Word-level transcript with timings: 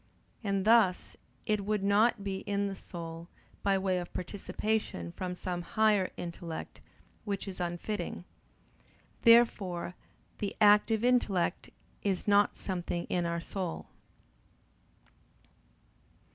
And 0.43 0.65
thus 0.65 1.15
it 1.45 1.63
would 1.63 1.83
not 1.83 2.23
be 2.23 2.37
in 2.47 2.65
the 2.67 2.75
soul 2.75 3.27
by 3.61 3.77
way 3.77 3.99
of 3.99 4.11
participation 4.15 5.11
from 5.11 5.35
some 5.35 5.61
higher 5.61 6.09
intellect: 6.17 6.81
which 7.23 7.47
is 7.47 7.59
unfitting. 7.59 8.25
Therefore 9.21 9.93
the 10.39 10.55
active 10.59 11.03
intellect 11.03 11.69
is 12.01 12.27
not 12.27 12.57
something 12.57 13.05
in 13.11 13.27
our 13.27 13.41
soul. 13.41 13.89